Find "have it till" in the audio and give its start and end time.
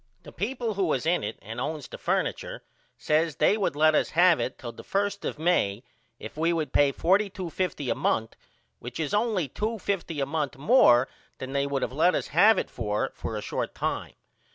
4.17-4.71